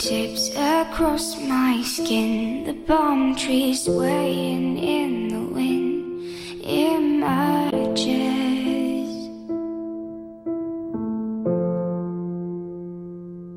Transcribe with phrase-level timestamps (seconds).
[0.00, 6.24] Fingertips across my skin, the palm trees swaying in the wind,
[6.64, 8.08] emerges.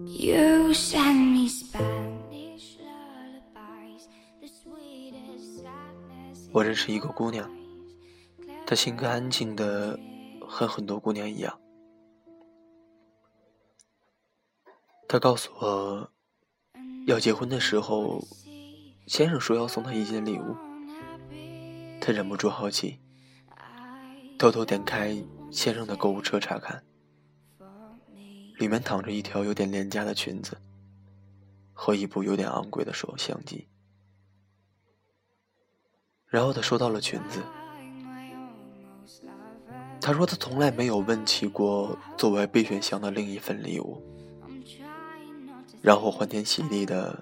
[0.05, 4.09] You sang me Spanish lullabies,
[4.41, 6.49] the sweetest sadness.
[6.51, 7.49] 我认识一个姑娘，
[8.65, 9.97] 她性格安静的，
[10.41, 11.57] 和很多姑娘一样。
[15.07, 16.09] 她告诉我，
[17.05, 18.25] 要结婚的时候，
[19.07, 20.55] 先生说要送她一件礼物。
[21.99, 22.99] 她忍不住好奇，
[24.39, 25.21] 偷偷点开
[25.51, 26.83] 先生的购物车查看，
[28.57, 30.57] 里面躺着一条有点廉价的裙子
[31.73, 33.67] 和一部有点昂贵的手相机。
[36.27, 37.41] 然后她收到了裙子，
[39.99, 44.01] 她说她从来没有问起过作为备选项的另一份礼物。
[45.83, 47.21] 然后欢天喜地的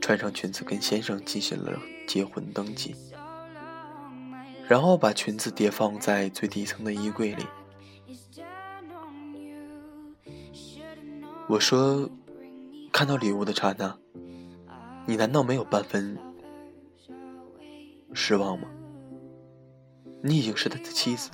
[0.00, 2.96] 穿上裙子，跟先生进行了结婚登记，
[4.66, 7.44] 然后把裙子叠放在最底层的衣柜里。
[11.46, 12.08] 我说
[12.90, 13.94] ：“看到礼物的刹那，
[15.04, 16.16] 你难道没有半分
[18.14, 18.66] 失望吗？
[20.22, 21.28] 你已经是他的妻子，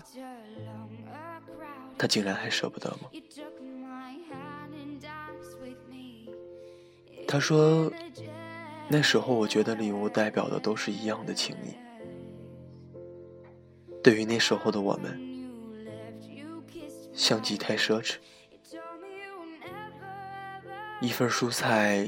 [1.96, 3.08] 他竟然还舍不得吗？”
[7.34, 7.90] 他说
[8.86, 11.74] ：“那时候我觉得礼物代表的都是一样的情谊。
[14.04, 15.20] 对于那时候的我们，
[17.12, 18.18] 相机太奢侈，
[21.00, 22.06] 一份蔬菜，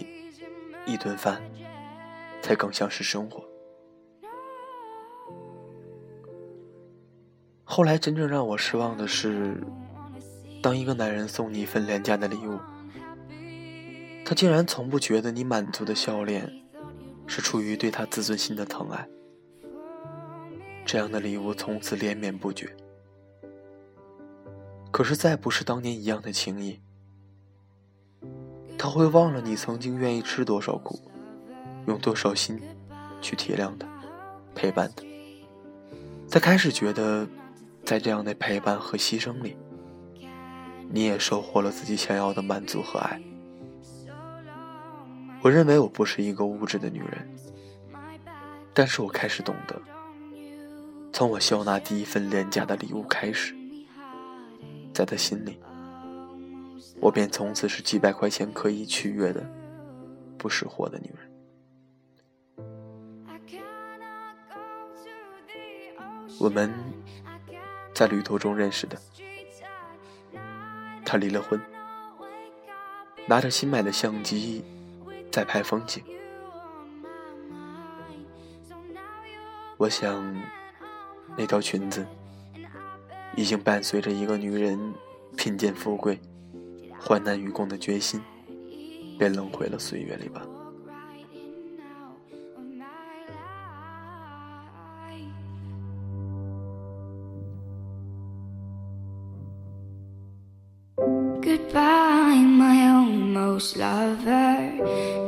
[0.87, 1.43] 一顿饭，
[2.41, 3.45] 才更像是生活。
[7.65, 9.61] 后来真正让我失望的是，
[10.63, 12.61] 当一个男人送你一份廉价的礼物。”
[14.29, 16.53] 他竟然从不觉得你满足的笑脸，
[17.29, 19.09] 是出于对他自尊心的疼爱。
[20.85, 22.75] 这样的礼物从此连绵不绝。
[24.91, 26.81] 可是再不是当年一样的情谊。
[28.77, 31.01] 他会忘了你曾经愿意吃多少苦，
[31.87, 32.61] 用多少心，
[33.23, 33.87] 去体谅他，
[34.57, 35.05] 陪伴他。
[36.29, 37.29] 他开始觉得，
[37.85, 39.57] 在这样的陪伴和牺牲里，
[40.91, 43.23] 你也收获了自己想要的满足和爱。
[45.47, 47.31] 我认为我不是一个物质的女人，
[48.75, 49.81] 但是我开始懂得，
[51.13, 53.55] 从我笑纳第一份廉价的礼物开始，
[54.93, 55.57] 在他心里，
[57.01, 59.49] 我便从此是几百块钱可以取悦的
[60.37, 61.31] 不识货的女人。
[66.41, 66.75] 我们
[67.95, 68.99] 在旅途中认识的，
[71.05, 71.61] 他离了婚，
[73.29, 74.65] 拿着新买的相机。
[75.31, 76.03] 在拍风景，
[79.77, 80.35] 我想，
[81.37, 82.07] 那条裙子
[83.37, 84.95] 已经伴随着一个女人
[85.37, 86.19] 贫贱富贵、
[86.99, 88.23] 患难与共的决心，
[89.19, 90.47] 被扔回了岁月里吧。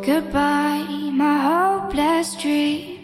[0.05, 2.97] Goodbye, my hopeless dream.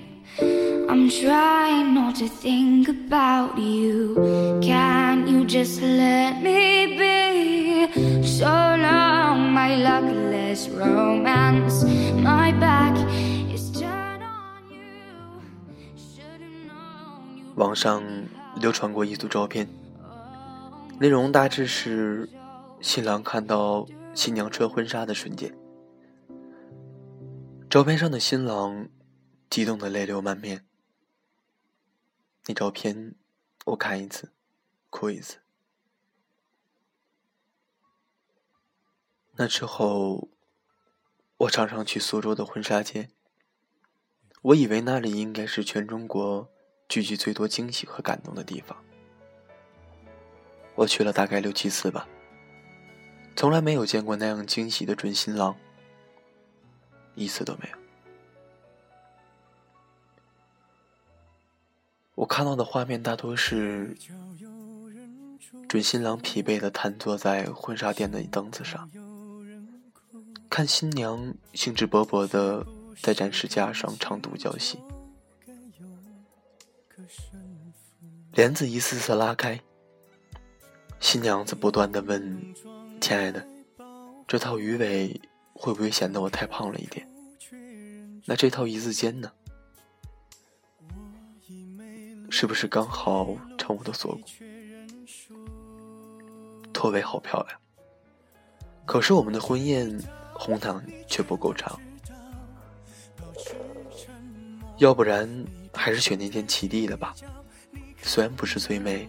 [0.89, 4.15] I'm trying not to think about you.
[4.63, 8.23] Can you just let me be?
[8.23, 11.85] So long, my luckless romance.
[12.23, 12.97] My back
[13.53, 14.81] is turned on you.
[17.57, 18.03] 网上
[18.61, 19.69] 流传过一组照片，
[20.99, 22.29] 内容大致是
[22.81, 25.53] 新郎看到新娘穿婚纱的瞬间。
[27.75, 28.89] 照片上的新郎
[29.51, 30.65] 激动的泪流满面。
[32.47, 33.17] 那照片
[33.65, 34.31] 我看一次，
[34.91, 35.39] 哭一次。
[39.35, 40.29] 那之后，
[41.39, 43.11] 我常常去苏州的婚纱街。
[44.43, 46.49] 我以为那里应该是全中国
[46.89, 48.85] 聚集最多惊喜和感动的地方。
[50.77, 52.09] 我去了大概六七次吧，
[53.35, 55.57] 从来没有见过那样惊喜的准新郎。
[57.15, 57.79] 一次都没有。
[62.15, 63.97] 我看到的画面大多是
[65.69, 68.89] 准新郎疲惫的瘫坐在婚纱店的凳子上，
[70.49, 72.65] 看新娘兴致勃勃的
[73.03, 74.79] 在展示架上唱独角戏，
[78.33, 79.61] 帘子一次次拉开，
[81.01, 82.55] 新娘子不断的问
[83.01, 83.45] ：“亲爱的，
[84.29, 85.21] 这套鱼尾
[85.55, 87.09] 会不会显得我太胖了一点？
[88.27, 89.31] 那这套一字肩呢？
[92.31, 94.23] 是不是刚好成我的锁骨？
[96.73, 97.59] 拖尾好漂亮，
[98.85, 99.97] 可是我们的婚宴
[100.35, 101.81] 红毯却不够长，
[104.79, 107.15] 要不然还是选那件齐地的吧。
[108.03, 109.09] 虽然不是最美，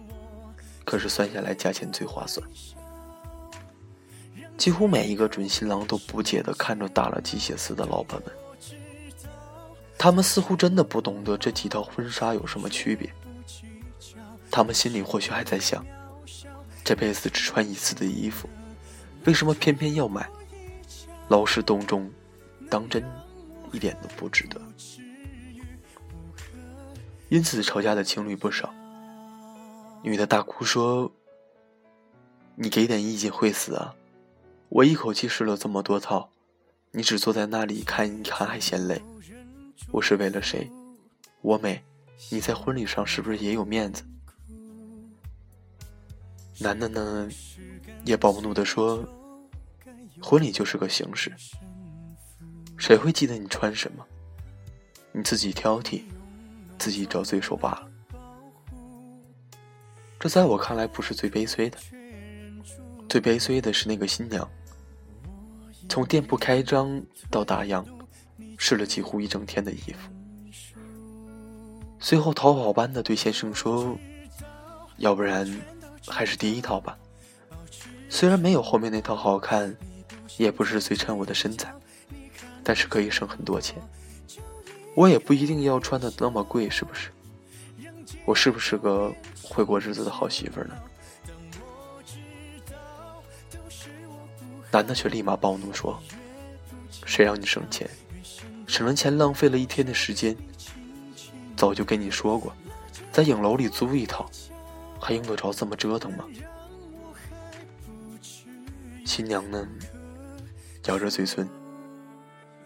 [0.84, 2.48] 可是算下来价钱最划算。
[4.56, 8.32] 几乎每一个准新郎都不解地看着打了鸡血丝的老婆们。
[9.98, 13.10] 他们似乎真的不懂得这几套婚纱有什么区别。
[14.50, 15.84] 他们心里或许还在想：
[16.84, 18.48] 这辈子只穿一次的衣服，
[19.24, 20.28] 为什么偏偏要买？
[21.28, 22.10] 劳师动众，
[22.70, 23.04] 当真
[23.72, 24.60] 一点都不值得。
[27.28, 28.72] 因此吵架的情侣不少。
[30.02, 31.10] 女的大哭说
[32.54, 33.92] ：“你给点意见会死啊！
[34.68, 36.30] 我一口气试了这么多套，
[36.90, 39.00] 你只坐在那里看一看还嫌累。”
[39.92, 40.70] 我是为了谁？
[41.42, 41.82] 我美，
[42.30, 44.02] 你在婚礼上是不是也有面子？
[46.58, 47.28] 男的呢，
[48.04, 49.06] 也暴怒的说
[50.20, 51.32] ：“婚礼就是个形式，
[52.76, 54.04] 谁会记得你穿什么？
[55.12, 56.02] 你自己挑剔，
[56.78, 57.88] 自己找罪受罢了。”
[60.18, 61.78] 这在我看来不是最悲催的，
[63.08, 64.48] 最悲催的是那个新娘，
[65.88, 67.84] 从店铺开张到打烊。
[68.58, 70.10] 试了几乎一整天的衣服，
[71.98, 73.94] 随后逃跑般的对先生说
[74.96, 75.46] ：“要不然，
[76.06, 76.96] 还是第一套吧。
[78.08, 79.76] 虽然没有后面那套好看，
[80.38, 81.70] 也不是最衬我的身材，
[82.64, 83.76] 但是可以省很多钱。
[84.94, 87.10] 我也不一定要穿的那么贵，是不是？
[88.24, 90.74] 我是不是个会过日子的好媳妇呢？”
[94.70, 95.98] 男的却立马暴怒说
[97.06, 97.88] ：“谁让你省钱？”
[98.66, 100.36] 省了钱，浪费了一天的时间。
[101.56, 102.52] 早就跟你说过，
[103.12, 104.28] 在影楼里租一套，
[105.00, 106.24] 还用得着这么折腾吗？
[109.06, 109.66] 新娘呢，
[110.86, 111.48] 咬着嘴唇，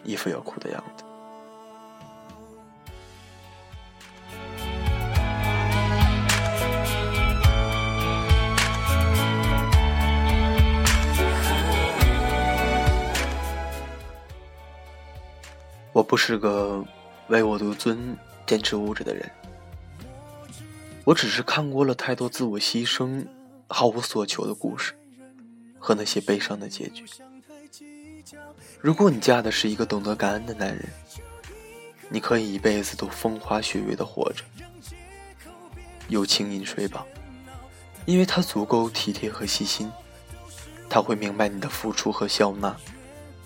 [0.03, 1.05] 一副要哭的样子。
[16.11, 16.85] 不是个
[17.29, 19.31] 唯我独尊、坚持物质的人，
[21.05, 23.25] 我只是看过了太多自我牺牲、
[23.69, 24.93] 毫无所求的故事
[25.79, 27.05] 和那些悲伤的结局。
[28.81, 30.89] 如果你嫁的是一个懂得感恩的男人，
[32.09, 34.43] 你可以一辈子都风花雪月的活着，
[36.09, 37.07] 有情饮水饱，
[38.05, 39.89] 因为他足够体贴和细心，
[40.89, 42.77] 他会明白你的付出和笑纳。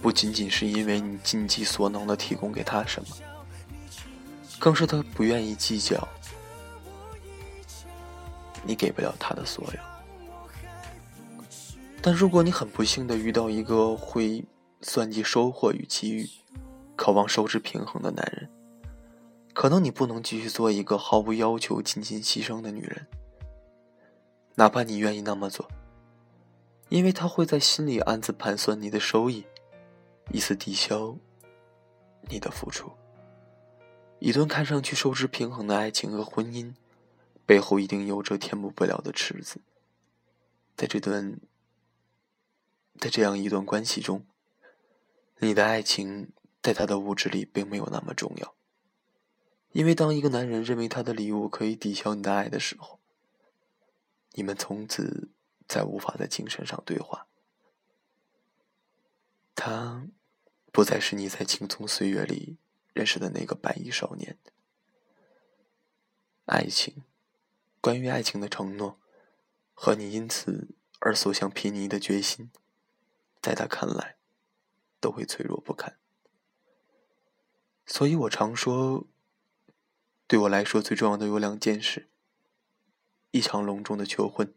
[0.04, 3.16] 不仅仅是因为你尽己所能的提供给他什么，
[4.58, 6.06] 更是他不愿意计较
[8.66, 9.80] 你给不了他的所有。
[12.02, 14.44] 但如果你很不幸的遇到一个会
[14.82, 16.28] 算计收获与机遇、
[16.96, 18.50] 渴望收支平衡的男人，
[19.54, 23.06] 可能你不能继续做一个毫无要求、尽心牺牲的女人，
[24.56, 25.66] 哪怕你愿意那么做，
[26.90, 29.46] 因为他会在心里暗自盘算你的收益。
[30.32, 31.16] 以此抵消
[32.28, 32.90] 你的付出。
[34.18, 36.74] 一段看上去收支平衡的爱情和婚姻，
[37.44, 39.60] 背后一定有着填补不了的池子。
[40.76, 41.38] 在这段，
[42.98, 44.24] 在这样一段关系中，
[45.38, 48.54] 你的爱情在他的物质里并没有那么重要。
[49.72, 53.00] 因为当一个男人认为他的礼物可以抵消你的爱的时候，
[54.32, 55.30] 你们从此
[55.68, 57.26] 再无法在精神上对话。
[59.54, 60.08] 他，
[60.72, 62.58] 不再是你在青葱岁月里
[62.92, 64.36] 认识的那个白衣少年。
[66.46, 67.04] 爱情，
[67.80, 68.98] 关于爱情的承诺，
[69.72, 72.50] 和你因此而所向披靡的决心，
[73.40, 74.16] 在他看来，
[75.00, 75.96] 都会脆弱不堪。
[77.86, 79.06] 所以我常说，
[80.26, 82.08] 对我来说最重要的有两件事：
[83.30, 84.52] 一场隆重的求婚，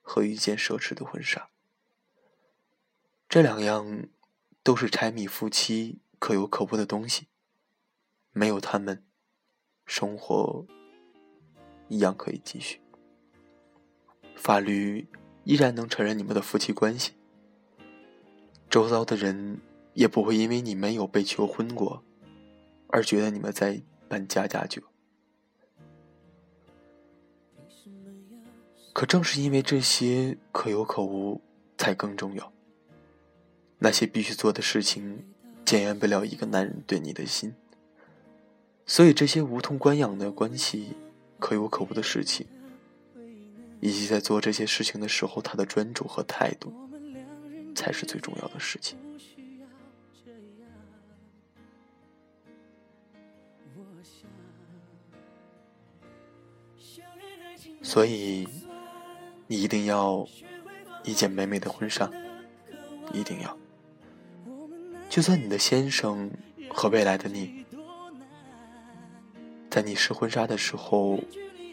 [0.00, 1.50] 和一件奢侈的婚纱。
[3.28, 4.08] 这两样
[4.62, 7.26] 都是柴米夫妻可有可无的东西，
[8.32, 9.04] 没有他们，
[9.84, 10.66] 生活
[11.88, 12.80] 一样可以继续。
[14.34, 15.06] 法律
[15.44, 17.12] 依然能承认你们的夫妻关系，
[18.70, 19.60] 周遭的人
[19.92, 22.02] 也不会因为你没有被求婚过，
[22.88, 24.82] 而觉得你们在办家家酒。
[28.94, 31.42] 可正是因为这些可有可无，
[31.76, 32.50] 才更重要。
[33.78, 35.24] 那些必须做的事情，
[35.64, 37.54] 检验不了一个男人对你的心。
[38.86, 40.96] 所以，这些无痛关养的关系，
[41.38, 42.46] 可有可无的事情，
[43.80, 46.72] 以及在做这些事情的时候，他的专注和态度，
[47.74, 48.98] 才是最重要的事情。
[57.82, 58.48] 所以，
[59.46, 60.26] 你一定要
[61.04, 62.10] 一件美美的婚纱，
[63.12, 63.56] 一定要。
[65.08, 66.30] 就算你的先生
[66.68, 67.64] 和未来的你，
[69.70, 71.18] 在你试婚纱的时候，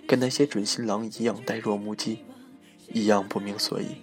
[0.07, 2.23] 跟那些准新郎一样呆若木鸡，
[2.91, 3.97] 一样不明所以，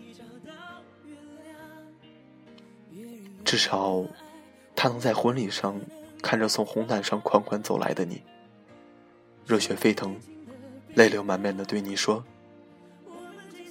[3.44, 4.04] 至少
[4.76, 5.80] 他能在婚礼上
[6.22, 8.22] 看着从红毯上款款走来的你，
[9.46, 10.14] 热血沸腾。
[10.94, 12.22] 泪流满面的对你说：“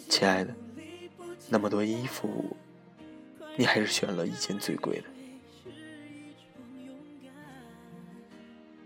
[0.10, 0.52] 亲爱的，
[1.50, 2.58] 那么多衣服，
[3.56, 5.11] 你还是选了一件最贵的。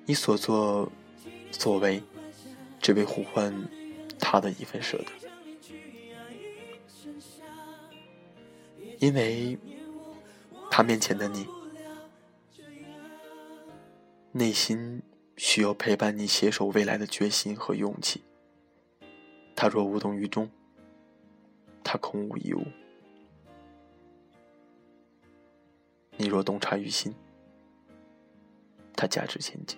[0.05, 0.91] 你所作
[1.51, 2.01] 所为，
[2.81, 3.53] 只为呼唤
[4.19, 5.05] 他的一份舍得，
[8.99, 9.57] 因为
[10.69, 11.47] 他面前的你，
[14.31, 15.01] 内心。”
[15.37, 18.23] 需要陪伴你携手未来的决心和勇气。
[19.53, 20.49] 他若无动于衷，
[21.83, 22.61] 他空无一物；
[26.15, 27.13] 你若洞察于心，
[28.95, 29.77] 他价值千金。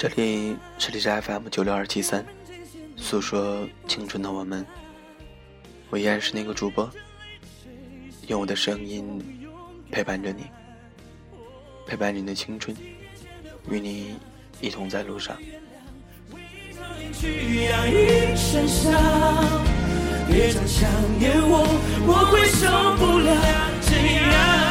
[0.00, 2.24] 这里是荔枝 FM 九六二七三，
[2.96, 4.64] 诉说青春的我们，
[5.90, 6.90] 我依然是那个主播，
[8.26, 9.22] 用我的声音
[9.90, 10.46] 陪伴着你，
[11.86, 12.74] 陪伴你的青春，
[13.68, 14.16] 与你
[14.62, 15.36] 一同在路上。
[20.30, 21.66] 别再想念我，
[22.06, 24.69] 我会受不了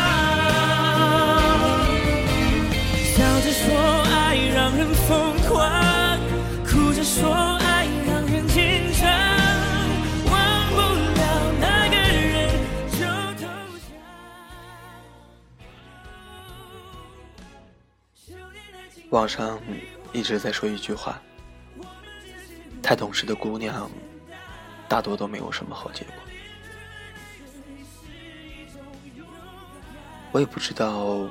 [19.11, 19.59] 网上
[20.13, 21.19] 一直在说一句话：
[22.81, 23.89] 太懂事的姑娘，
[24.87, 26.13] 大多都没有什么好结果。
[30.31, 31.27] 我也不知道，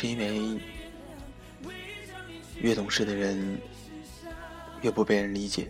[0.00, 0.60] 是因为
[2.60, 3.60] 越懂事的人
[4.80, 5.68] 越不被人理解，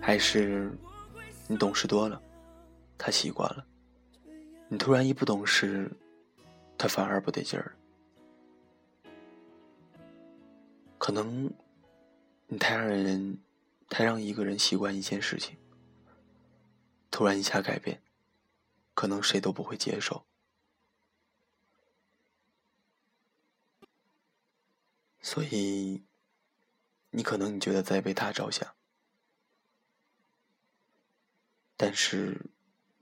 [0.00, 0.70] 还是
[1.48, 2.22] 你懂事多了，
[2.96, 3.66] 他习惯了，
[4.68, 5.90] 你突然一不懂事，
[6.78, 7.74] 他反而不得劲儿。
[10.96, 11.52] 可能
[12.46, 13.36] 你太让人，
[13.88, 15.56] 太让一个人习惯一件事情，
[17.10, 18.00] 突然一下改变，
[18.94, 20.24] 可能谁都不会接受。
[25.30, 26.02] 所以，
[27.10, 28.74] 你可能你觉得在为他着想，
[31.76, 32.50] 但是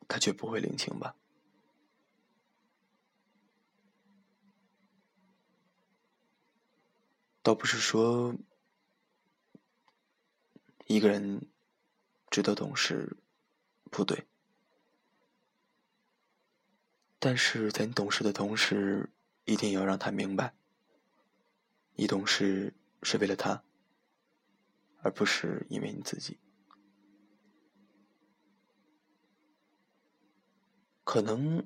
[0.08, 1.14] 他却不会领情吧。
[7.44, 8.34] 倒不是说
[10.88, 11.48] 一个人
[12.28, 13.16] 值得懂事
[13.88, 14.26] 不对，
[17.20, 19.08] 但是在你懂事的同时，
[19.44, 20.56] 一定要让他明白，
[21.98, 23.62] 你懂事是为了他，
[25.02, 26.38] 而不是因为你自己。
[31.04, 31.64] 可能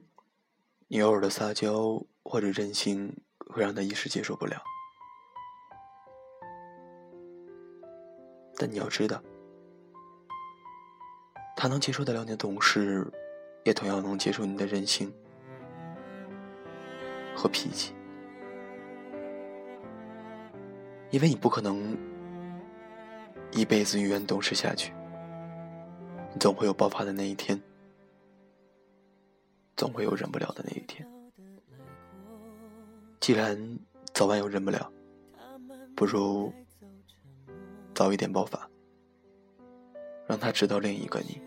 [0.86, 4.62] 你偶尔的撒娇或者任性，会让他一时接受不了。
[8.56, 9.22] 但你要知道，
[11.56, 13.10] 他能接受得了你的懂事，
[13.64, 15.12] 也同样能接受你的任性
[17.34, 17.94] 和脾气，
[21.10, 21.96] 因为你不可能
[23.52, 24.92] 一辈子永远懂事下去，
[26.38, 27.60] 总会有爆发的那一天，
[29.76, 31.04] 总会有忍不了的那一天。
[33.18, 33.58] 既然
[34.14, 34.90] 早晚有忍不了，
[35.96, 36.52] 不如
[37.92, 38.70] 早一点爆发，
[40.28, 41.40] 让他知道另一个你，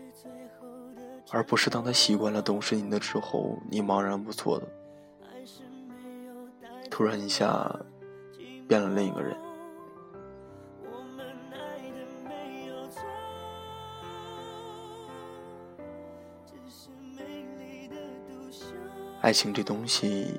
[1.30, 4.68] 而不是当他习惯了懂事你的之后，你茫然不措的，
[6.90, 7.74] 突然一下
[8.68, 9.34] 变了另一个人。
[19.24, 20.34] 爱情这东西，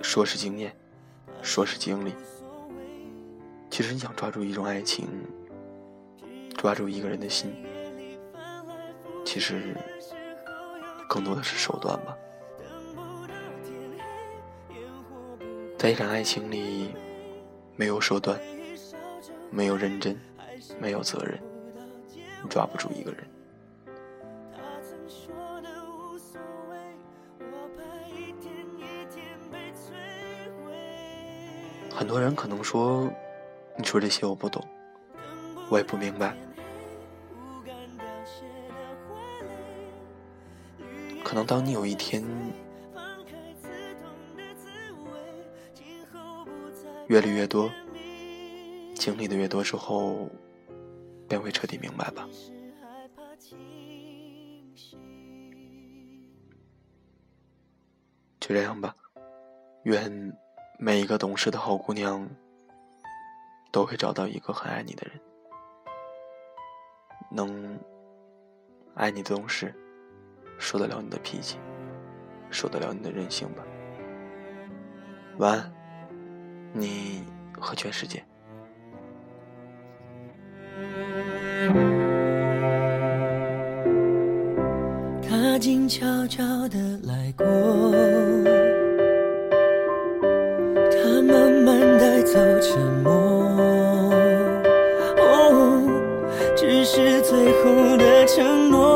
[0.00, 0.74] 说是经验，
[1.42, 2.14] 说是经历。
[3.68, 5.06] 其实你想抓住一种爱情，
[6.56, 7.54] 抓住一个人的心，
[9.22, 9.76] 其实
[11.10, 12.16] 更多的是手段吧。
[15.76, 16.94] 在一场爱情里，
[17.76, 18.40] 没有手段，
[19.50, 20.18] 没有认真，
[20.80, 21.38] 没有责任，
[22.42, 23.28] 你抓不住一个人。
[32.08, 33.06] 很多人可能说
[33.76, 34.66] ：“你说这些我不懂，
[35.68, 36.34] 我也不明白。”
[41.22, 42.24] 可能当你有一天
[47.08, 47.70] 阅历越多、
[48.94, 50.30] 经历的越多之后，
[51.28, 52.26] 便会彻底明白吧。
[58.40, 58.96] 就这样吧，
[59.82, 60.34] 愿。
[60.80, 62.24] 每一个懂事的好姑娘，
[63.72, 65.20] 都会找到一个很爱你的人，
[67.32, 67.76] 能
[68.94, 69.74] 爱你的懂事，
[70.56, 71.58] 受得了你的脾气，
[72.48, 73.64] 受得了你的任性吧。
[75.38, 75.72] 晚安，
[76.72, 77.24] 你
[77.58, 78.24] 和全世界。
[85.28, 87.97] 他静悄悄地来过。
[92.60, 93.12] 沉默，
[95.16, 95.80] 哦，
[96.56, 98.87] 只是最后的承诺，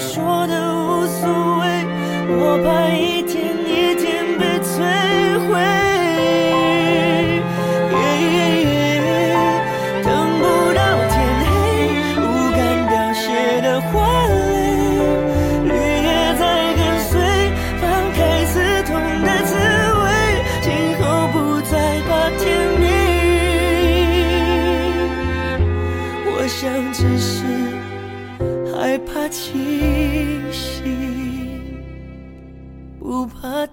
[0.00, 1.28] 说的无所
[1.60, 1.84] 谓，
[2.26, 2.88] 我怕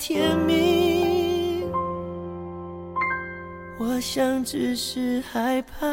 [0.08, 1.65] 甜蜜。
[3.78, 5.86] 我想，只是害怕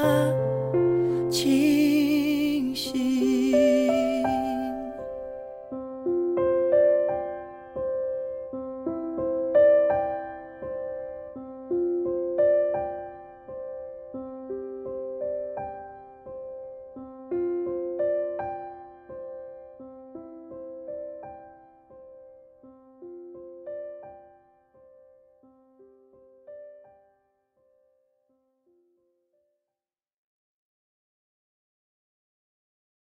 [1.32, 3.13] 清醒。